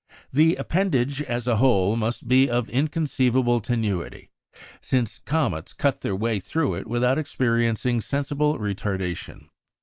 The 0.33 0.55
appendage, 0.55 1.21
as 1.21 1.45
a 1.45 1.57
whole, 1.57 1.95
must 1.95 2.27
be 2.27 2.49
of 2.49 2.71
inconceivable 2.71 3.59
tenuity, 3.59 4.31
since 4.81 5.19
comets 5.19 5.73
cut 5.73 6.01
their 6.01 6.15
way 6.15 6.39
through 6.39 6.73
it 6.73 6.87
without 6.87 7.19
experiencing 7.19 8.01
sensible 8.01 8.57
retardation. 8.57 9.49